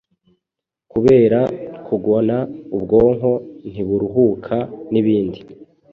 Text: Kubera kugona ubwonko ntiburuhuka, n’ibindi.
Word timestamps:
Kubera 0.91 1.39
kugona 1.87 2.37
ubwonko 2.75 3.31
ntiburuhuka, 3.71 4.57
n’ibindi. 4.91 5.39